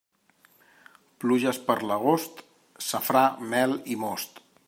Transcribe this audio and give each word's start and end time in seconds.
Pluges 1.25 1.59
per 1.67 1.75
l'agost: 1.91 2.43
safrà, 2.87 3.23
mel 3.53 3.79
i 3.97 4.01
most. 4.07 4.43